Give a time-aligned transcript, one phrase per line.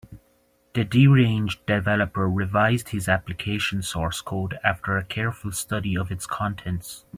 [0.73, 7.05] The deranged developer revised his application source code after a careful study of its contents.